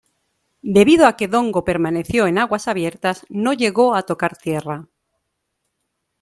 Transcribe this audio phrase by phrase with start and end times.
[0.77, 4.87] Debido a que Dongo permaneció en aguas abiertas, no llegó a tocar tierra.